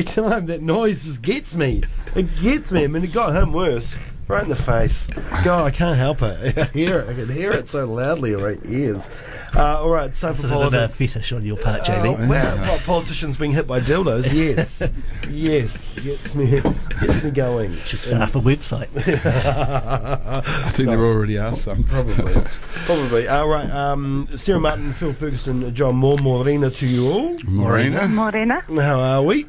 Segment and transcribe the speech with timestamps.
[0.00, 1.82] Every time that noise just gets me.
[2.14, 2.84] It gets me.
[2.84, 3.98] I mean, it got him worse.
[4.28, 5.06] Right in the face.
[5.44, 6.56] God, I can't help it.
[6.58, 7.10] I hear it.
[7.10, 9.10] I can hear it so loudly in my ears.
[9.54, 12.28] Uh, all right, it's time for Sort of a fetish on your part, Oh, JB.
[12.28, 14.32] wow, what, politicians being hit by dildos?
[14.32, 14.80] Yes,
[15.28, 16.62] yes, gets me,
[17.00, 17.76] gets me going.
[17.80, 18.88] Should start up a website.
[18.96, 21.82] I think there already are some.
[21.84, 22.42] Probably,
[22.86, 23.28] probably.
[23.28, 27.36] All right, um, Sarah Martin, Phil Ferguson, John Moore, Morena to you all.
[27.44, 28.62] Morena, Morena.
[28.80, 29.46] How are we?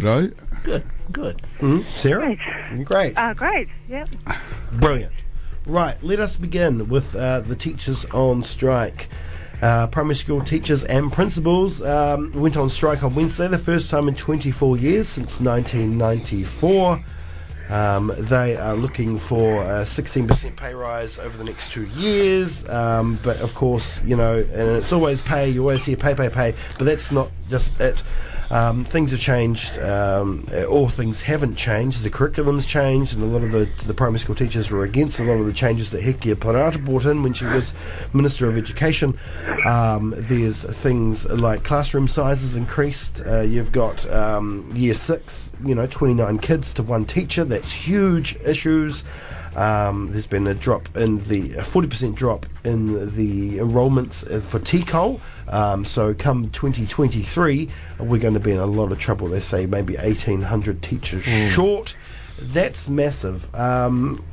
[0.00, 1.42] Good Good, good.
[1.60, 2.36] Mm, Sarah,
[2.76, 2.84] Great.
[2.86, 3.68] great, Uh, great.
[3.88, 4.08] Yep.
[4.72, 5.12] brilliant.
[5.66, 9.08] Right, let us begin with uh, the teachers on strike.
[9.62, 14.08] Uh, primary school teachers and principals um, went on strike on Wednesday, the first time
[14.08, 17.04] in 24 years since 1994.
[17.70, 22.68] Um, they are looking for a 16% pay rise over the next two years.
[22.68, 26.28] Um, but of course, you know, and it's always pay, you always hear pay, pay,
[26.28, 28.02] pay, but that's not just it.
[28.54, 32.04] Um, things have changed, um, or things haven't changed.
[32.04, 35.24] The curriculum's changed, and a lot of the, the primary school teachers were against a
[35.24, 37.74] lot of the changes that Hekia Parata brought in when she was
[38.12, 39.18] Minister of Education.
[39.66, 43.22] Um, there's things like classroom sizes increased.
[43.26, 47.44] Uh, you've got um, year six, you know, 29 kids to one teacher.
[47.44, 49.02] That's huge issues.
[49.56, 55.20] Um, there's been a drop in the a 40% drop in the enrolments for TCOL.
[55.48, 57.68] Um, so come 2023,
[58.00, 59.28] we're going to be in a lot of trouble.
[59.28, 61.96] They say maybe 1,800 teachers short.
[62.38, 63.54] That's massive.
[63.54, 64.24] Um,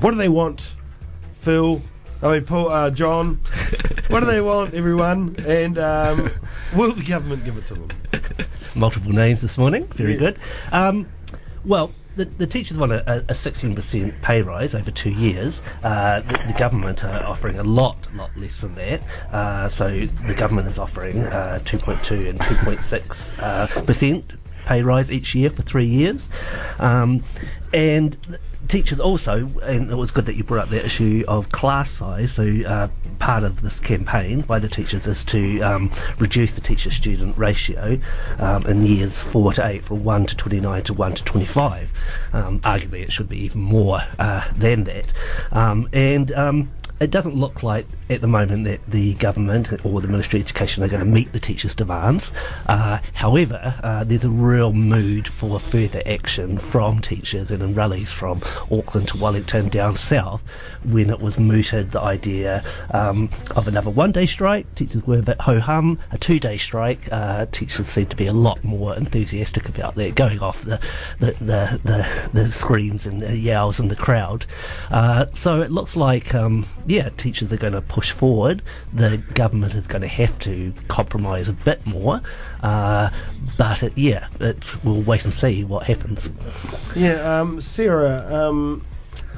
[0.00, 0.72] what do they want,
[1.40, 1.80] Phil?
[2.22, 3.36] I mean, Paul, uh, John.
[4.08, 5.36] what do they want, everyone?
[5.46, 6.30] And um,
[6.74, 7.88] will the government give it to them?
[8.74, 9.86] Multiple names this morning.
[9.88, 10.18] Very Yeah.
[10.18, 10.38] good.
[10.72, 11.06] Um,
[11.64, 15.62] well, the, the teachers want a, a 16% pay rise over two years.
[15.82, 19.02] Uh, the, the government are offering a lot, lot less than that.
[19.32, 24.32] Uh, so the government is offering uh, 2.2 and 2.6 uh, percent
[24.66, 26.28] pay rise each year for three years.
[26.78, 27.24] Um,
[27.72, 28.16] and
[28.68, 32.32] teachers also, and it was good that you brought up the issue of class size.
[32.32, 32.88] So uh,
[33.18, 37.98] part of this campaign by the teachers is to um, reduce the teacher-student ratio
[38.38, 41.90] um, in years four to eight from one to twenty-nine to one to twenty-five.
[42.32, 45.12] Um, arguably, it should be even more uh, than that.
[45.50, 50.08] Um, and um, it doesn't look like at the moment that the government or the
[50.08, 52.30] Ministry of Education are going to meet the teachers' demands.
[52.66, 58.12] Uh, however, uh, there's a real mood for further action from teachers and in rallies
[58.12, 60.42] from Auckland to Wellington down south
[60.84, 62.62] when it was mooted the idea
[62.92, 64.72] um, of another one day strike.
[64.74, 65.98] Teachers were a bit ho hum.
[66.10, 70.14] A two day strike, uh, teachers seem to be a lot more enthusiastic about that,
[70.16, 70.78] going off the,
[71.18, 74.44] the, the, the, the screams and the yells in the crowd.
[74.90, 78.62] Uh, so it looks like, um, yeah, teachers are going to push forward.
[78.92, 82.20] The government is going to have to compromise a bit more.
[82.62, 83.10] Uh,
[83.56, 86.28] but it, yeah, it, we'll wait and see what happens.
[86.96, 88.84] Yeah, um, Sarah, um,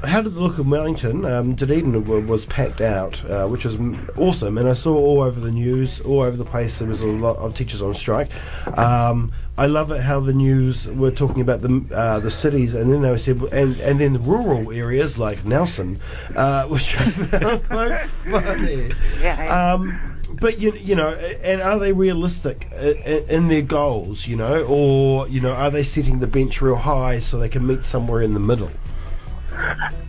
[0.03, 1.25] how did it look in Wellington?
[1.25, 3.77] Um, Dunedin was packed out, uh, which was
[4.17, 6.77] awesome, and I saw all over the news, all over the place.
[6.77, 8.29] There was a lot of teachers on strike.
[8.77, 12.91] Um, I love it how the news were talking about the uh, the cities, and
[12.91, 15.99] then they said, and and then the rural areas like Nelson,
[16.35, 18.91] uh, which I found quite funny.
[19.21, 19.73] Yeah.
[19.73, 19.99] Um,
[20.41, 24.27] but you, you know, and are they realistic i- in their goals?
[24.27, 27.65] You know, or you know, are they setting the bench real high so they can
[27.67, 28.71] meet somewhere in the middle?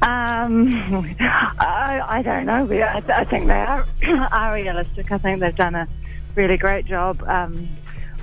[0.02, 2.70] Um, I, I don't know.
[2.70, 3.86] I, I think they are,
[4.32, 5.10] are realistic.
[5.10, 5.88] I think they've done a
[6.34, 7.68] really great job um,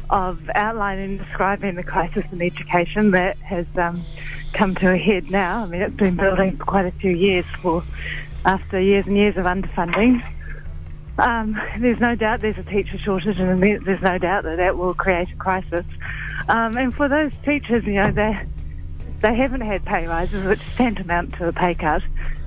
[0.10, 4.06] of outlining, and describing the crisis in education that has um,
[4.54, 5.64] come to a head now.
[5.64, 7.84] I mean, it's been building for quite a few years for
[8.46, 10.24] after years and years of underfunding.
[11.18, 14.94] Um, there's no doubt there's a teacher shortage, and there's no doubt that that will
[14.94, 15.86] create a crisis.
[16.48, 18.40] Um, and for those teachers, you know, they
[19.22, 22.02] they haven't had pay rises, which is tantamount to a pay cut.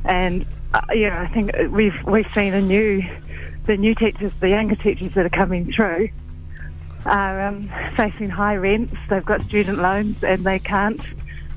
[0.04, 3.02] And uh, you know, I think we've we've seen a new
[3.66, 6.10] the new teachers, the younger teachers that are coming through,
[7.06, 8.94] are um, facing high rents.
[9.08, 11.00] They've got student loans, and they can't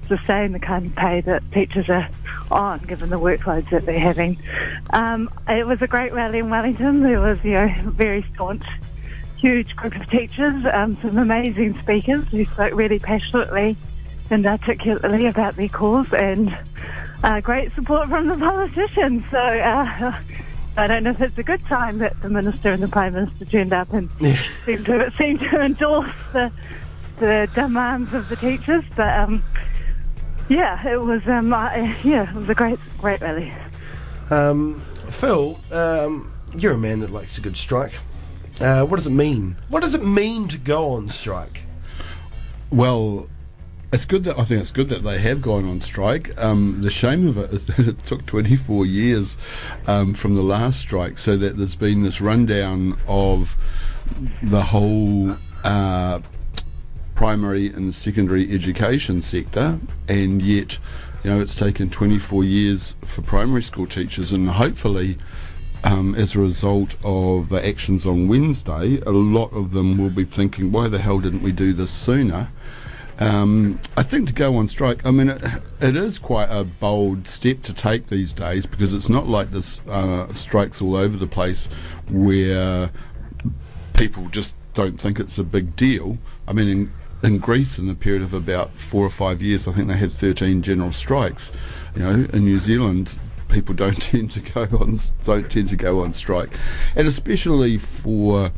[0.08, 2.08] sustain the kind of pay that teachers are
[2.50, 4.42] on, given the workloads that they're having.
[4.92, 7.02] Um, it was a great rally in Wellington.
[7.02, 8.64] There was, you know, a very staunch,
[9.38, 13.76] huge group of teachers, um, some amazing speakers who spoke really passionately
[14.30, 16.58] and articulately about their cause, and
[17.24, 19.24] uh, great support from the politicians.
[19.32, 19.38] So.
[19.38, 20.20] Uh,
[20.78, 23.46] I don't know if it's a good time that the minister and the prime minister
[23.46, 24.12] turned up and
[24.64, 26.52] seemed to seemed to endorse the
[27.20, 29.44] the demands of the teachers, but um,
[30.50, 33.52] yeah, it was um, I, yeah, it was a great great rally.
[34.30, 37.94] Um, Phil, um, you're a man that likes a good strike.
[38.62, 39.58] Uh, what does it mean?
[39.70, 41.62] What does it mean to go on strike?
[42.70, 43.30] Well,
[43.94, 46.38] it's good that I think it's good that they have gone on strike.
[46.38, 49.38] Um, the shame of it is that it took 24 years
[49.88, 53.56] um, from the last strike, so that there's been this rundown of
[54.44, 56.20] the whole uh,
[57.16, 60.78] primary and secondary education sector, and yet,
[61.24, 65.18] you know, it's taken 24 years for primary school teachers, and hopefully.
[65.84, 70.26] Um, as a result of the actions on Wednesday, a lot of them will be
[70.26, 72.50] thinking, why the hell didn't we do this sooner?
[73.20, 75.44] Um, I think to go on strike, I mean, it,
[75.82, 79.82] it is quite a bold step to take these days because it's not like this
[79.88, 81.68] uh, strikes all over the place
[82.10, 82.92] where
[83.94, 86.20] people just don't think it's a big deal.
[86.48, 86.94] I mean, in,
[87.24, 90.14] in Greece, in the period of about four or five years, I think they had
[90.14, 91.52] 13 general strikes.
[91.96, 93.16] You know, in New Zealand,
[93.50, 96.52] people don't tend to go on don't tend to go on strike,
[96.96, 98.52] and especially for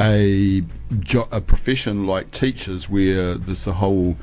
[0.00, 0.62] a
[1.00, 4.16] jo- a profession like teachers, where there's a whole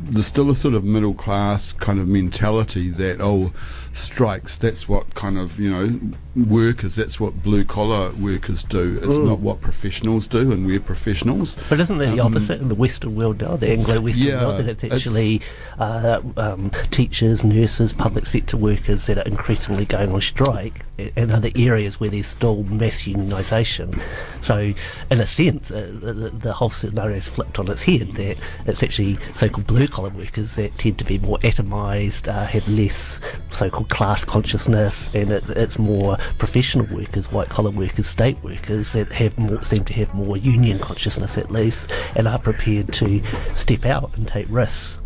[0.00, 3.52] there's still a sort of middle class kind of mentality that oh
[3.92, 5.98] strikes that's what kind of you know
[6.46, 8.96] workers that's what blue collar workers do.
[8.98, 9.26] It's Mm.
[9.26, 11.56] not what professionals do and we're professionals.
[11.68, 14.58] But isn't that the Um, opposite in the Western world now, the Anglo-Western Yeah, world,
[14.60, 15.40] that it's it's- actually
[15.80, 21.50] uh, um, teachers, nurses, public sector workers that are increasingly going on strike in other
[21.54, 24.00] areas where there's still mass unionisation.
[24.42, 24.74] So,
[25.10, 28.36] in a sense, uh, the, the- whole scenario is flipped on its head, that
[28.66, 33.20] it's actually so-called blue-collar workers that tend to be more atomised, uh, have less
[33.52, 39.38] so-called class consciousness, and it, it's more professional workers, white-collar workers, state workers that have
[39.38, 43.22] more, seem to have more union consciousness at least, and are prepared to
[43.54, 44.98] step out and take risks.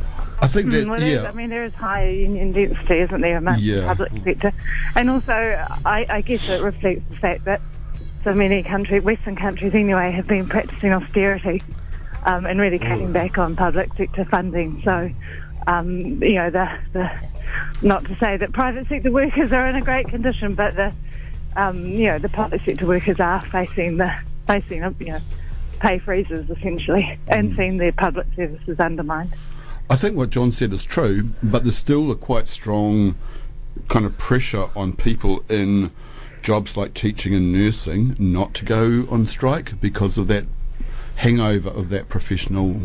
[0.43, 3.37] I think that Mm, well, yeah I mean, there is higher union density, isn't there,
[3.37, 3.77] amongst Yeah.
[3.77, 4.53] the public sector?
[4.97, 5.33] And also,
[5.85, 7.61] I, I guess it reflects the fact that
[8.25, 11.63] so many country, Western countries anyway, have been practicing austerity
[12.25, 14.83] um, and really cutting back on public sector funding.
[14.85, 15.11] So,
[15.69, 17.11] um, you know, the, the
[17.83, 20.93] not to say that private sector workers are in a great condition, but the
[21.57, 24.13] um, you know the public sector workers are facing the
[24.47, 25.21] facing you know
[25.81, 29.35] pay freezes essentially and seeing their public services undermined.
[29.91, 33.15] I think what John said is true, but there's still a quite strong
[33.89, 35.91] kind of pressure on people in
[36.43, 40.45] jobs like teaching and nursing not to go on strike because of that
[41.17, 42.81] hangover of that professional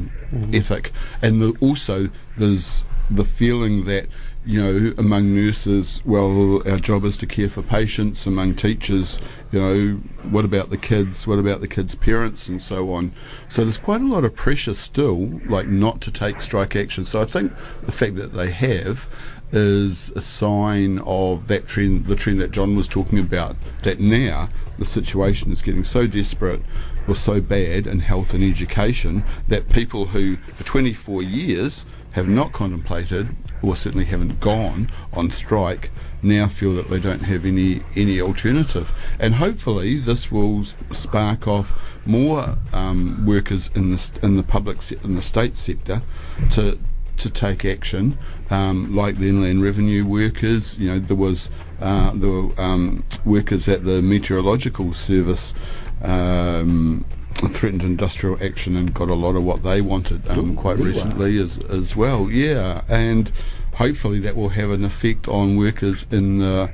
[0.54, 0.92] ethic.
[1.22, 4.08] And the, also, there's the feeling that,
[4.48, 9.20] you know, among nurses, well, our job is to care for patients, among teachers,
[9.52, 9.96] you know,
[10.30, 13.12] what about the kids, what about the kids' parents, and so on.
[13.50, 17.04] So there's quite a lot of pressure still, like, not to take strike action.
[17.04, 17.52] So I think
[17.84, 19.10] the fact that they have
[19.52, 24.48] is a sign of that trend, the trend that John was talking about, that now
[24.80, 26.62] the situation is getting so desperate
[27.06, 31.86] or so bad in health and education that people who, for 24 years,
[32.18, 35.92] have not contemplated or certainly haven't gone on strike
[36.24, 41.80] now feel that they don't have any any alternative and hopefully this will spark off
[42.08, 46.02] more um, workers in the in the public se- in the state sector
[46.50, 46.80] to
[47.18, 48.16] to take action,
[48.52, 50.78] um, like the inland revenue workers.
[50.78, 51.50] You know, there was
[51.82, 55.56] uh, were um, workers at the meteorological service.
[56.04, 57.06] Um,
[57.38, 61.60] threatened industrial action and got a lot of what they wanted um, quite recently as
[61.70, 62.30] as well.
[62.30, 63.32] Yeah, and
[63.76, 66.72] hopefully that will have an effect on workers in the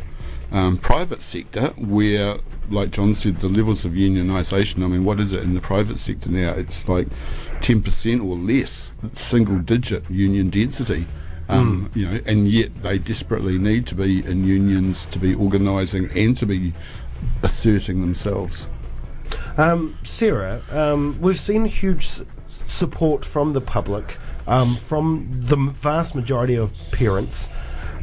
[0.51, 2.37] um, private sector where,
[2.69, 4.83] like John said, the levels of unionisation.
[4.83, 6.53] I mean, what is it in the private sector now?
[6.53, 7.07] It's like
[7.61, 11.05] ten percent or less, single digit union density.
[11.49, 16.09] Um, You know, and yet they desperately need to be in unions to be organising
[16.15, 16.73] and to be
[17.43, 18.67] asserting themselves.
[19.57, 22.09] Um, Sarah, um, we've seen huge
[22.67, 27.49] support from the public, um, from the vast majority of parents.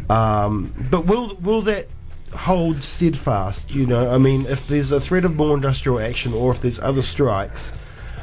[0.09, 1.89] Um, but will will that
[2.35, 3.71] hold steadfast?
[3.71, 6.81] You know, I mean, if there's a threat of more industrial action, or if there's
[6.81, 7.73] other strikes,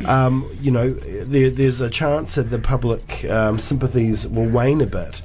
[0.05, 4.85] um, you know, there, there's a chance that the public um, sympathies will wane a
[4.85, 5.21] bit,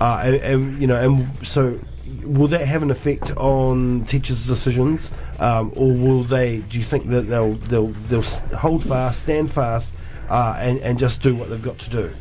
[0.00, 1.78] uh, and, and you know, and so
[2.24, 6.58] will that have an effect on teachers' decisions, um, or will they?
[6.58, 9.94] Do you think that they'll they'll they'll hold fast, stand fast,
[10.28, 12.14] uh, and and just do what they've got to do?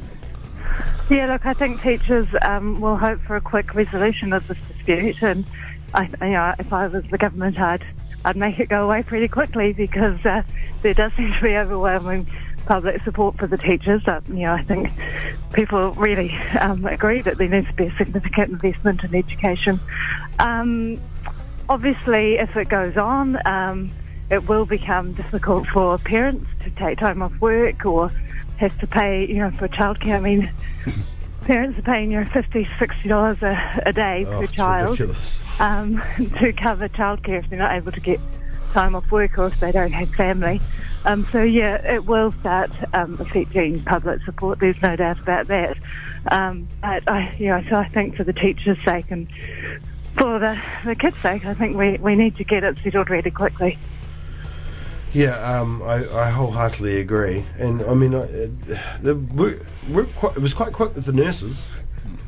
[1.09, 5.21] Yeah, look, I think teachers um, will hope for a quick resolution of this dispute,
[5.21, 5.45] and
[5.93, 7.85] I, you know, if I was the government, I'd
[8.25, 10.41] I'd make it go away pretty quickly because uh,
[10.81, 12.27] there does seem to be overwhelming
[12.65, 14.01] public support for the teachers.
[14.07, 14.89] Uh, you know, I think
[15.53, 19.79] people really um, agree that there needs to be a significant investment in education.
[20.39, 20.99] Um,
[21.69, 23.91] obviously, if it goes on, um,
[24.29, 28.11] it will become difficult for parents to take time off work or
[28.55, 30.15] have to pay, you know, for childcare.
[30.15, 30.51] I mean,
[31.45, 33.55] parents are paying you know, 50 60 dollars a,
[33.85, 34.99] a day Oh, per child
[35.59, 36.01] um,
[36.39, 38.19] to cover childcare if they're not able to get
[38.73, 40.61] time off work or if they don't have family.
[41.05, 44.59] Um, so yeah, it will start um, affecting public support.
[44.59, 45.77] There's no doubt about that.
[46.31, 49.29] Um, but I, you know, so I think for the teachers' sake and
[50.17, 53.31] for the, the kids' sake, I think we, we need to get it settled really
[53.31, 53.77] quickly.
[55.13, 57.45] Yeah, um, I, I wholeheartedly agree.
[57.57, 58.25] And I mean, I,
[59.01, 61.67] the, we're, we're quite, it was quite quick with the nurses,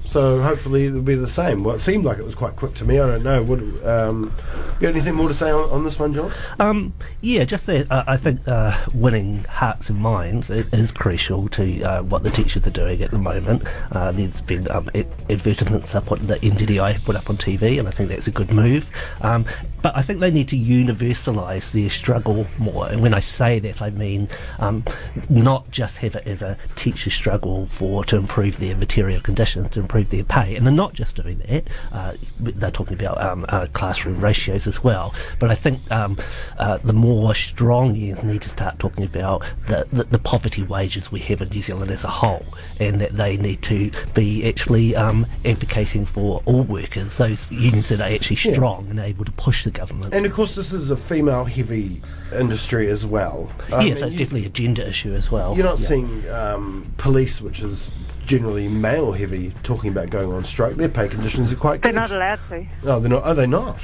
[0.09, 1.63] so hopefully it'll be the same.
[1.63, 2.99] Well, it seemed like it was quite quick to me.
[2.99, 3.43] I don't know.
[3.43, 4.33] What, um,
[4.75, 6.31] you got anything more to say on, on this one, John?
[6.59, 11.83] Um, yeah, just that uh, I think uh, winning hearts and minds is crucial to
[11.83, 13.63] uh, what the teachers are doing at the moment.
[13.91, 17.87] Uh, there's been um, ad- advertisements up on the NZEI put up on TV, and
[17.87, 18.89] I think that's a good move.
[19.21, 19.45] Um,
[19.81, 22.87] but I think they need to universalise their struggle more.
[22.87, 24.83] And when I say that, I mean um,
[25.29, 29.79] not just have it as a teacher struggle for to improve their material conditions, to
[29.79, 30.55] improve their pay.
[30.55, 31.67] And they're not just doing that.
[31.91, 35.13] Uh, they're talking about um, uh, classroom ratios as well.
[35.39, 36.17] But I think um,
[36.57, 41.11] uh, the more strong unions need to start talking about the, the, the poverty wages
[41.11, 42.45] we have in New Zealand as a whole,
[42.79, 48.01] and that they need to be actually um, advocating for all workers, those unions that
[48.01, 48.53] are actually Yeah.
[48.53, 50.13] strong and able to push the government.
[50.13, 52.01] And of course, this is a female-heavy
[52.33, 53.49] industry as well.
[53.71, 55.55] I yeah, it's you- definitely a gender issue as well.
[55.55, 55.87] You're not Yeah.
[55.87, 57.89] seeing um, police, which is
[58.27, 60.75] generally male-heavy, talking about going on strike.
[60.75, 61.95] Their pay conditions are quite good.
[61.95, 62.65] They're not allowed to.
[62.83, 63.23] No, they're not.
[63.23, 63.79] Are they not?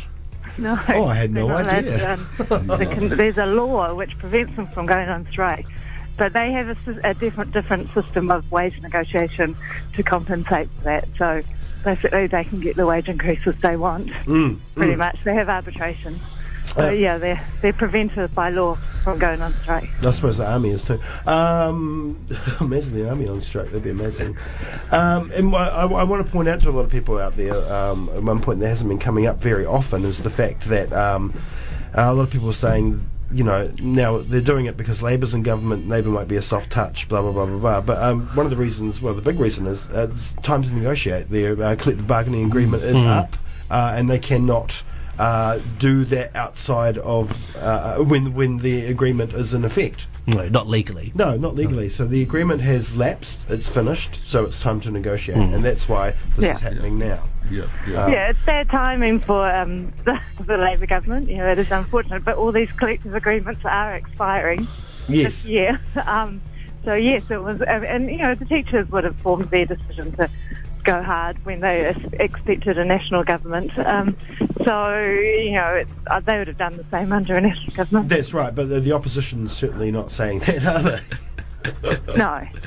[0.58, 0.80] No.
[0.90, 1.98] Oh, I had no idea.
[1.98, 5.66] to, um, can- there's a law which prevents them from going on strike.
[6.16, 9.56] But they have a, a different different system of wage negotiation
[9.96, 11.08] to compensate for that.
[11.18, 11.42] So
[11.84, 14.10] basically, they can get the wage increases they want.
[14.26, 14.98] Mm, Pretty mm.
[15.00, 16.20] much, they have arbitration.
[16.76, 19.90] So Uh, yeah, they're they're prevented by law from going on strike.
[20.02, 21.00] I suppose the army is too.
[21.28, 22.26] Um,
[22.62, 23.68] imagine the army on strike.
[23.68, 24.38] That'd be amazing.
[24.92, 27.36] Um, and I, I, I want to point out to a lot of people out
[27.38, 27.56] there.
[27.72, 30.92] Um, at one point that hasn't been coming up very often is the fact that
[30.94, 31.40] um,
[31.94, 33.10] a lot of people are saying.
[33.32, 35.88] You know, now they're doing it because Labour's in government.
[35.90, 37.82] Labour might be a soft touch, blah blah blah blah blah.
[37.82, 40.70] But um, one of the reasons, well, the big reason is uh, it's time to
[40.72, 41.30] negotiate.
[41.30, 43.36] Their uh, collective bargaining agreement is up,
[43.72, 44.84] uh, and they cannot
[45.20, 50.08] uh, do that outside of uh, when when the agreement is in effect.
[50.26, 51.12] No, not legally.
[51.16, 51.90] No, not legally.
[51.90, 53.42] So the agreement has lapsed.
[53.50, 54.22] It's finished.
[54.24, 56.56] So it's time to negotiate, and that's why this Yeah.
[56.56, 57.24] is happening now.
[57.52, 58.08] Yeah, yeah.
[58.08, 61.30] yeah, it's bad timing for um, the, the Labor government.
[61.30, 64.68] You know, it is unfortunate, but all these collective agreements are expiring.
[65.10, 65.46] Yes.
[65.46, 65.78] Yeah.
[66.08, 66.42] Um,
[66.86, 70.12] so yes, it was, uh, and you know, the teachers would have formed their decision
[70.18, 70.30] to
[70.84, 73.78] go hard when they expected a national government.
[73.80, 74.16] Um,
[74.64, 78.10] so you know, it's, uh, they would have done the same under a national government.
[78.10, 78.54] That's right.
[78.54, 82.18] But the, the opposition's certainly not saying that, are they?
[82.18, 82.48] No.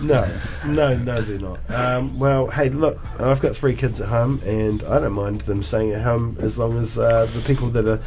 [0.00, 0.28] No,
[0.66, 1.60] no, no, they're not.
[1.70, 5.62] Um, well, hey, look, I've got three kids at home, and I don't mind them
[5.62, 8.00] staying at home as long as uh, the people that are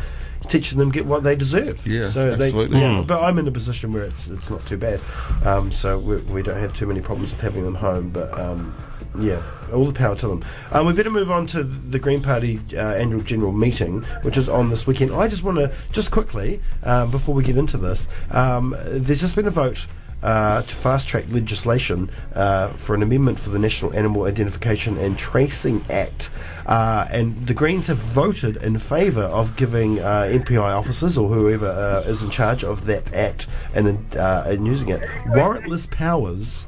[0.50, 1.86] teaching them get what they deserve.
[1.86, 2.68] Yeah, so absolutely.
[2.80, 3.08] They, yeah, Mm.
[3.08, 5.00] but I'm in a position where it's it's not too bad.
[5.46, 8.10] Um, so we, we don't have too many problems with having them home.
[8.10, 8.76] But um,
[9.20, 9.42] yeah,
[9.74, 10.46] all the power to them.
[10.72, 14.48] Um, we better move on to the Green Party uh, annual general meeting, which is
[14.48, 15.12] on this weekend.
[15.14, 19.36] I just want to just quickly um, before we get into this, um, there's just
[19.36, 19.88] been a vote
[20.24, 25.18] uh, to fast track legislation uh, for an amendment for the National Animal Identification and
[25.18, 26.30] Tracing Act.
[26.66, 31.68] Uh, and the Greens have voted in favour of giving uh, MPI officers or whoever
[31.68, 36.68] uh, is in charge of that act and, and using it warrantless powers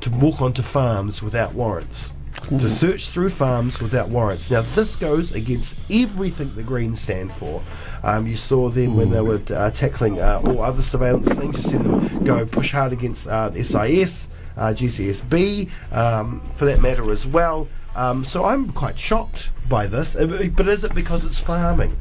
[0.00, 2.12] to walk onto farms without warrants.
[2.50, 4.50] To search through farms without warrants.
[4.50, 7.62] Now, this goes against everything the Greens stand for.
[8.02, 11.56] Um, you saw them when they were uh, tackling uh, all other surveillance things.
[11.56, 17.10] You see them go push hard against uh, SIS, uh, GCSB, um, for that matter
[17.10, 17.66] as well.
[17.94, 20.16] Um, so I'm quite shocked by this.
[20.16, 21.96] Uh, But is it because it's farming?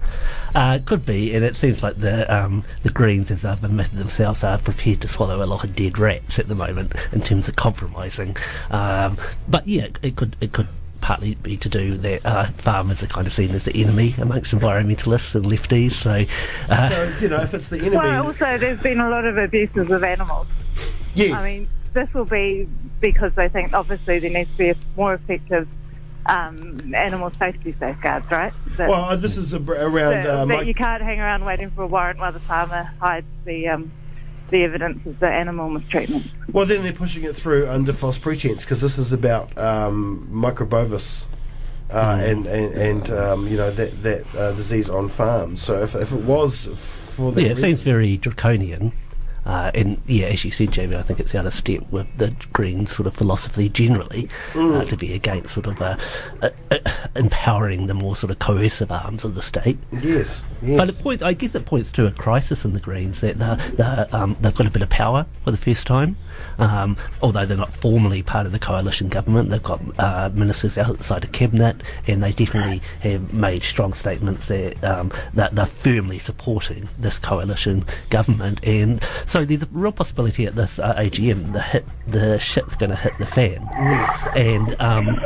[0.55, 3.97] Uh, it could be, and it seems like the um, the Greens, as they've admitted
[3.97, 7.47] themselves, are prepared to swallow a lot of dead rats at the moment in terms
[7.47, 8.35] of compromising.
[8.71, 10.67] Um, but yeah, it, it could it could
[11.01, 14.53] partly be to do that uh, farmers are kind of seen as the enemy amongst
[14.55, 15.91] environmentalists and lefties.
[15.91, 16.25] So
[16.73, 17.97] uh, So, you know, if it's the enemy.
[17.97, 20.47] Well, also there's been a lot of abuses of animals.
[21.13, 21.33] yes.
[21.33, 22.67] I mean, this will be
[23.01, 25.67] because they think obviously there needs to be a more effective
[26.25, 28.53] um, animal safety safeguards, right?
[28.77, 30.11] That, well, uh, this is ab- around.
[30.11, 32.89] that, Uh, that Mike- you can't hang around waiting for a warrant while the farmer
[32.99, 33.91] hides the um,
[34.49, 36.31] the evidence of the animal mistreatment.
[36.51, 41.25] Well, then they're pushing it through under false pretense because this is about um, microbovis
[41.89, 45.61] uh, and and, and um, you know that that uh, disease on farms.
[45.61, 46.67] So if, if it was
[47.15, 48.91] for the Yeah, it seems very draconian.
[49.45, 52.33] Uh, and yeah, as you said, Jamie, I think it's out of step with the
[52.53, 55.97] Greens sort of philosophy generally uh, to be against sort of uh,
[56.41, 56.77] uh, uh,
[57.15, 59.77] empowering the more sort of coercive arms of the state.
[59.91, 60.77] yes, yes.
[60.77, 63.57] But it points, I guess, it points to a crisis in the Greens that they're,
[63.73, 66.15] they're, um, they've got a bit of power for the first time.
[66.57, 71.23] Um, although they're not formally part of the coalition government, they've got uh, ministers outside
[71.23, 76.89] of cabinet, and they definitely have made strong statements that um, that they're firmly supporting
[76.97, 78.63] this coalition government.
[78.63, 82.91] And so there's a real possibility at this uh, AGM the hit the shit's going
[82.91, 83.67] to hit the fan.
[84.35, 85.19] And um,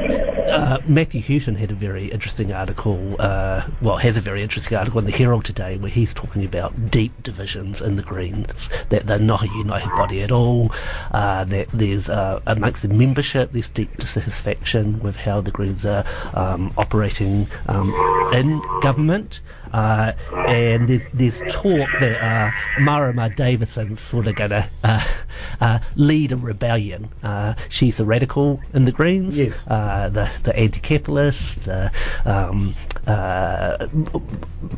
[0.47, 4.99] uh, Matthew Hooton had a very interesting article, uh, well, has a very interesting article
[4.99, 9.19] in the Herald today where he's talking about deep divisions in the Greens, that they're
[9.19, 10.71] not a united body at all,
[11.11, 16.05] uh, that there's, uh, amongst the membership, there's deep dissatisfaction with how the Greens are
[16.33, 17.91] um, operating um,
[18.33, 19.41] in government.
[19.73, 20.13] Uh,
[20.47, 23.29] and there's, there's talk that Marama
[23.97, 25.03] Sort of going to uh,
[25.59, 27.09] uh, lead a rebellion.
[27.23, 29.65] Uh, she's a radical in the Greens, Yes.
[29.67, 31.91] uh, the the anti-capitalist, the
[32.25, 32.75] um,
[33.05, 33.87] uh,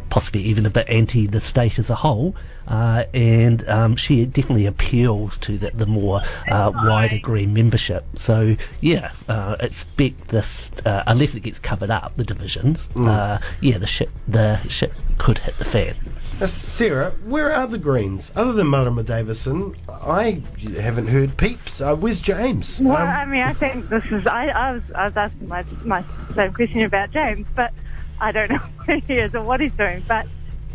[0.10, 2.36] possibly even a bit anti the state as a whole.
[2.70, 8.06] Uh, and um, she definitely appeals to the, the more uh, wider Green membership.
[8.16, 12.88] So yeah, uh, expect this uh, unless it gets covered up, the divisions.
[12.96, 15.96] Uh, yeah, the ship the shit could hit the fan.
[16.40, 18.32] Uh, Sarah, where are the Greens?
[18.36, 20.42] Other than Marama Davidson, I
[20.78, 21.82] haven't heard peeps.
[21.82, 22.80] Uh, where's James?
[22.80, 24.26] Well, Um, I mean, I think this is.
[24.26, 26.04] I, I was I was asking my my
[26.36, 27.74] same question about James, but
[28.22, 30.04] I don't know where he is or what he's doing.
[30.08, 30.28] But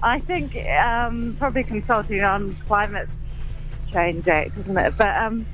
[0.04, 3.08] I think um, probably consulting on climate
[3.90, 4.96] change act, isn't it?
[4.98, 5.46] But um,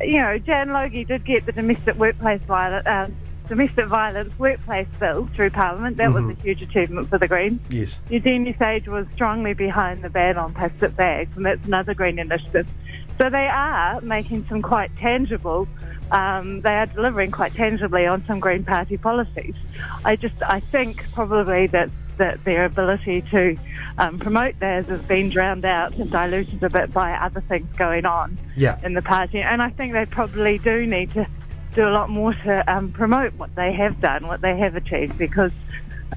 [0.00, 2.86] you know, Jan Logie did get the domestic workplace violence.
[2.86, 3.16] Um,
[3.48, 5.96] Domestic violence workplace bill through Parliament.
[5.96, 7.60] That was a huge achievement for the Greens.
[7.68, 7.98] yes.
[8.08, 12.68] Eugenie Sage was strongly behind the ban on plastic bags, and that's another green initiative.
[13.18, 15.68] So they are making some quite tangible,
[16.12, 19.54] um, they are delivering quite tangibly on some Green Party policies.
[20.04, 23.56] I just, I think probably that, that their ability to
[23.98, 28.06] um, promote theirs has been drowned out and diluted a bit by other things going
[28.06, 28.78] on Yeah.
[28.82, 29.40] in the party.
[29.40, 31.26] And I think they probably do need to
[31.74, 35.18] do a lot more to um, promote what they have done, what they have achieved,
[35.18, 35.52] because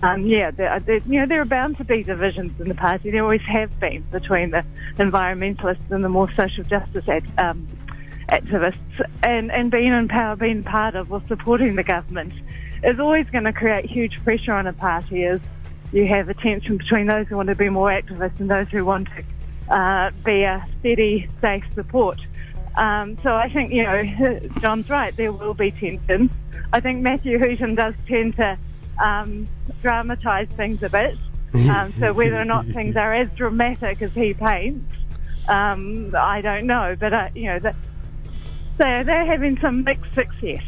[0.03, 3.11] um, yeah, there, there, you know, there are bound to be divisions in the party.
[3.11, 4.63] There always have been between the
[4.97, 7.05] environmentalists and the more social justice
[7.37, 7.67] um,
[8.29, 8.75] activists.
[9.23, 12.33] And, and being in power, being part of or supporting the government
[12.83, 15.39] is always going to create huge pressure on a party as
[15.95, 18.83] you have a tension between those who want to be more activist and those who
[18.83, 22.19] want to uh, be a steady, safe support.
[22.75, 26.29] Um, so I think, you know, John's right, there will be tension.
[26.73, 28.57] I think Matthew Hooton does tend to
[29.01, 29.47] um,
[29.81, 31.15] dramatise things a bit.
[31.69, 34.93] Um, so whether or not things are as dramatic as he paints,
[35.47, 36.97] um, I don't know.
[36.99, 37.75] But, uh, you know, that,
[38.77, 40.63] so they're having some mixed success.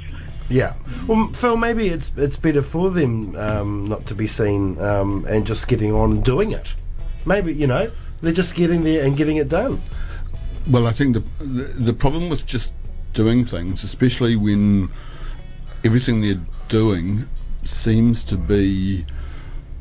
[0.50, 0.76] Yeah.
[1.08, 5.46] Well, Phil, maybe it's it's better for them um, not to be seen um, and
[5.46, 6.76] just getting on and doing it.
[7.26, 9.82] Maybe you know they're just getting there and getting it done.
[10.70, 12.74] Well, I think the, the the problem with just
[13.14, 14.90] doing things, especially when
[15.84, 17.28] everything they're doing
[17.64, 19.06] seems to be,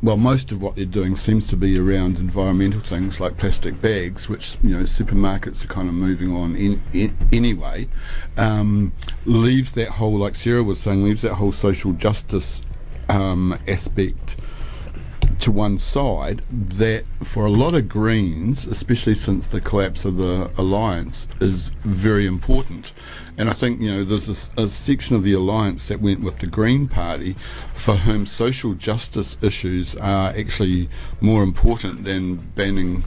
[0.03, 4.29] well, most of what they're doing seems to be around environmental things like plastic bags,
[4.29, 7.89] which you know supermarkets are kind of moving on in, in anyway.
[8.37, 8.93] Um,
[9.25, 12.63] leaves that whole, like Sarah was saying, leaves that whole social justice
[13.09, 14.37] um, aspect
[15.47, 20.51] to one side that for a lot of Greens, especially since the collapse of the
[20.59, 22.93] alliance, is very important.
[23.39, 26.49] And I think you know there's a section of the alliance that went with the
[26.49, 27.37] Green Party,
[27.75, 30.89] for whom social justice issues are actually
[31.21, 33.05] more important than banning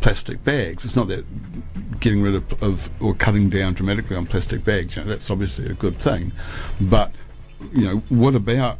[0.00, 0.86] plastic bags.
[0.86, 4.96] It's not that getting rid of, of or cutting down dramatically on plastic bags.
[4.96, 6.32] You know, that's obviously a good thing,
[6.80, 7.12] but
[7.74, 8.78] you know what about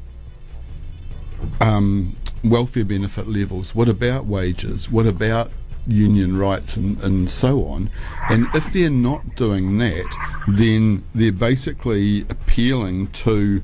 [1.61, 3.74] um, welfare benefit levels?
[3.74, 4.90] What about wages?
[4.90, 5.51] What about
[5.87, 7.90] union rights and, and so on?
[8.29, 13.62] And if they're not doing that, then they're basically appealing to,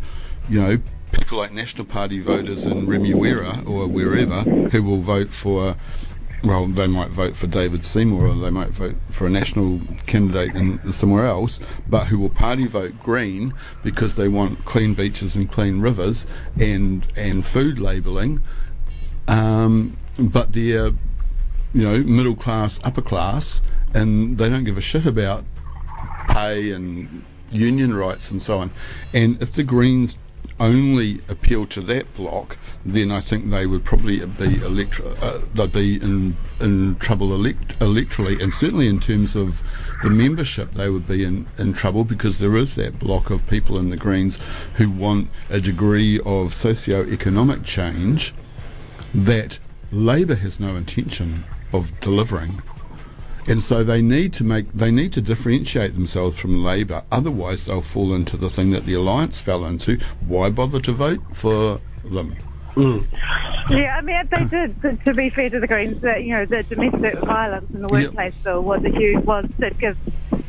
[0.49, 0.79] you know,
[1.13, 5.77] people like National Party voters in Remuera or wherever who will vote for.
[6.43, 10.55] Well, they might vote for David Seymour or they might vote for a national candidate
[10.55, 11.59] in somewhere else,
[11.89, 16.27] but who will party vote Green because they want clean beaches and clean rivers
[16.61, 18.43] and and food labelling.
[19.29, 20.93] Um, but they're
[21.73, 25.45] you know middle class, upper class, and they don't give a shit about
[26.29, 28.71] pay and union rights and so on.
[29.13, 30.19] And if the Greens
[30.61, 35.73] only appeal to that block, then I think they would probably be electro- uh, they'd
[35.73, 39.63] be in in trouble elect- electorally, and certainly in terms of
[40.03, 43.79] the membership, they would be in, in trouble because there is that block of people
[43.79, 44.39] in the Greens
[44.75, 48.35] who want a degree of socio-economic change
[49.15, 49.59] that
[49.93, 52.63] Labor has no intention of delivering.
[53.47, 57.05] And so they need to make they need to differentiate themselves from Labor.
[57.13, 59.99] Otherwise, they'll fall into the thing that the alliance fell into.
[60.27, 62.37] Why bother to vote for them?
[62.77, 64.81] Yeah, I mean, they did.
[64.83, 67.89] To, to be fair to the Greens, that you know, the domestic violence in the
[67.89, 68.07] Yep.
[68.07, 69.99] workplace bill was a huge was that gives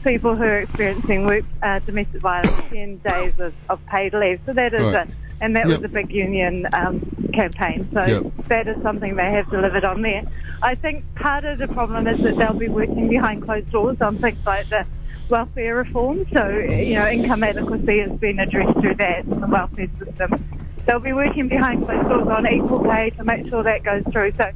[0.03, 4.39] people who are experiencing work, uh, domestic violence ten days of, of paid leave.
[4.45, 5.07] So that is Right.
[5.07, 5.81] a and that Yep.
[5.81, 6.99] was a big union um,
[7.35, 7.87] campaign.
[7.93, 8.23] So Yep.
[8.47, 10.23] that is something they have delivered on there.
[10.61, 14.17] I think part of the problem is that they'll be working behind closed doors on
[14.17, 14.85] things like the
[15.29, 16.25] welfare reform.
[16.33, 20.43] So you know, income adequacy has been addressed through that in the welfare system.
[20.85, 24.33] They'll be working behind closed doors on equal pay to make sure that goes through.
[24.37, 24.51] So,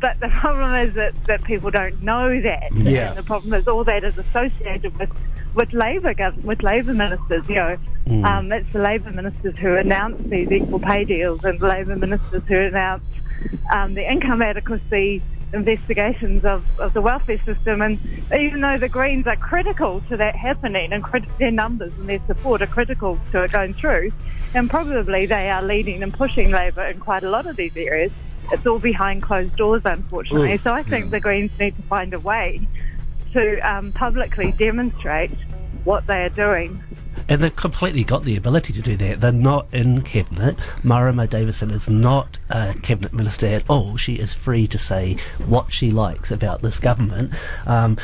[0.00, 2.68] but the problem is that, that people don't know that.
[2.74, 3.10] Yeah.
[3.10, 5.10] And the problem is all that is associated with
[5.54, 7.48] with Labor with Labor ministers.
[7.48, 7.78] You know,
[8.24, 12.42] um, it's the Labor ministers who announce these equal pay deals, and the Labor ministers
[12.46, 13.04] who announce
[13.70, 17.82] um, the income adequacy investigations of, of the welfare system.
[17.82, 17.98] And
[18.38, 22.20] even though the Greens are critical to that happening, and crit- their numbers and their
[22.26, 24.12] support are critical to it going through,
[24.54, 28.12] and probably they are leading and pushing Labor in quite a lot of these areas.
[28.52, 30.58] It's all behind closed doors, unfortunately.
[30.58, 30.62] Mm.
[30.64, 32.66] So I think the Greens need to find a way
[33.32, 35.32] to um, publicly demonstrate
[35.84, 36.82] what they are doing.
[37.28, 39.20] And they've completely got the ability to do that.
[39.20, 40.56] They're not in cabinet.
[40.82, 43.96] Marama Davidson is not a cabinet minister at all.
[43.96, 47.32] She is free to say what she likes about this government.
[47.66, 47.98] Um,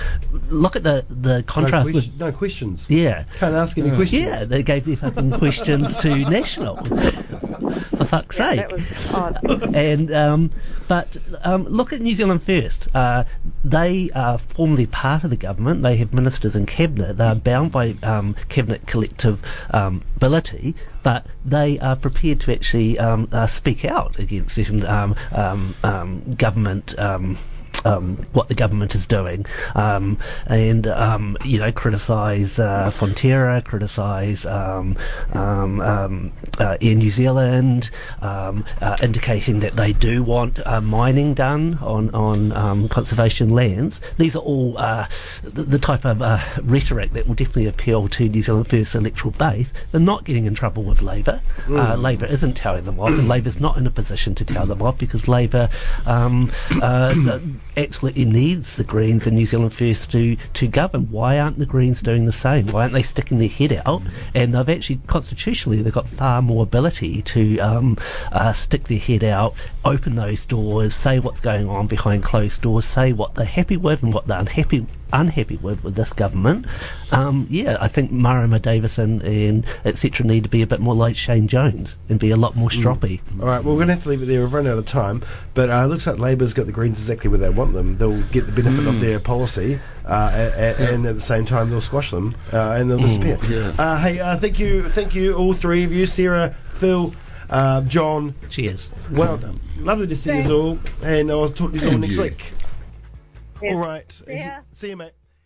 [0.49, 2.87] look at the the No, contrast with no questions.
[2.88, 3.25] yeah.
[3.38, 4.23] Can't ask any questions.
[4.23, 6.77] Yeah, they gave their fucking questions to National.
[6.77, 8.69] For fuck's Yeah, sake.
[8.69, 9.75] that was odd.
[9.75, 10.51] and um,
[10.88, 12.87] but um, look at New Zealand First.
[12.95, 13.25] Uh,
[13.64, 15.83] they are formally part of the government.
[15.83, 17.16] They have ministers in cabinet.
[17.16, 22.98] They are bound by um, cabinet collective um, ability, but they are prepared to actually
[22.98, 26.98] um, uh, speak out against certain um, um, um, government.
[26.98, 27.37] Um,
[28.32, 34.44] what the government is doing, um, and um, you know, criticise uh, Fonterra, criticise
[36.59, 37.90] uh, Air New Zealand,
[38.23, 44.01] um, uh, indicating that they do want uh, mining done on on um, conservation lands.
[44.19, 45.07] These are all uh,
[45.42, 49.33] the, the type of uh, rhetoric that will definitely appeal to New Zealand First electoral
[49.33, 49.73] base.
[49.92, 51.40] They're not getting in trouble with Labor.
[51.69, 54.83] Uh, Labor isn't telling them off, and Labor's not in a position to tell them
[54.83, 55.69] off because Labor
[56.07, 57.38] um, uh,
[57.77, 61.11] absolutely needs the Greens and New Zealand First to, to govern.
[61.11, 62.66] Why aren't the Greens doing the same?
[62.69, 64.03] Why aren't they sticking their head out?
[64.35, 67.98] And they've actually, constitutionally, they've got far more ability to um,
[68.32, 69.54] uh, stick their head out,
[69.85, 74.02] open those doors, say what's going on behind closed doors, say what they're happy with
[74.02, 76.66] and what they're unhappy unhappy with with this government.
[77.12, 80.26] Um, yeah, I think Marama Davidson and etc.
[80.26, 83.20] need to be a bit more like Shane Jones and be a lot more stroppy.
[83.40, 84.40] All right, well, we're going to have to leave it there.
[84.40, 85.22] We've run out of time.
[85.54, 87.98] But uh, it looks like Labor's got the Greens exactly where they want them.
[87.98, 90.38] They'll get the benefit of their policy, uh, a-
[90.85, 93.38] a- and at the same time, they'll squash them uh, and they'll disappear.
[93.49, 93.73] yeah.
[93.79, 97.12] Uh, hey, uh, thank you, thank you, all three of you, Sarah, Phil,
[97.51, 98.35] uh, John.
[98.51, 98.88] Cheers.
[99.11, 99.61] Well done.
[99.79, 102.23] Lovely to see you all, and I'll talk to you all next you.
[102.23, 102.53] week.
[103.62, 103.71] Yeah.
[103.71, 104.23] All right.
[104.29, 104.61] Yeah.
[104.73, 105.12] See you, mate.